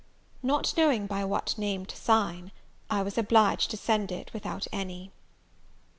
Not 0.41 0.75
knowing 0.75 1.05
by 1.05 1.23
what 1.25 1.55
name 1.59 1.85
to 1.85 1.95
sign, 1.95 2.51
I 2.89 3.03
was 3.03 3.19
obliged 3.19 3.69
to 3.69 3.77
send 3.77 4.11
it 4.11 4.33
without 4.33 4.65
any. 4.71 5.11